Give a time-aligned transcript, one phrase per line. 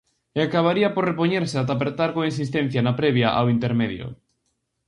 [0.37, 4.05] E acabaría por repoñerse ata apertar con insistencia na previa ao intermedio.